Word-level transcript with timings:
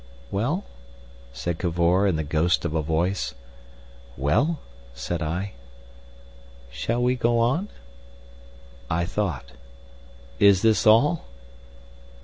"Well?" 0.31 0.63
said 1.31 1.59
Cavor, 1.59 2.07
in 2.07 2.15
the 2.15 2.23
ghost 2.23 2.65
of 2.65 2.73
a 2.73 2.81
voice. 2.81 3.35
"Well?" 4.17 4.59
said 4.95 5.21
I. 5.21 5.51
"Shall 6.71 7.03
we 7.03 7.15
go 7.15 7.37
on?" 7.37 7.69
I 8.89 9.05
thought. 9.05 9.51
"Is 10.39 10.63
this 10.63 10.87
all?" 10.87 11.25